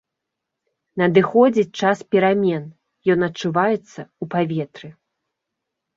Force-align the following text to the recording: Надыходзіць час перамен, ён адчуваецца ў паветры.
Надыходзіць 1.01 1.77
час 1.83 1.97
перамен, 2.15 2.63
ён 3.15 3.19
адчуваецца 3.31 3.79
ў 3.79 4.25
паветры. 4.37 4.87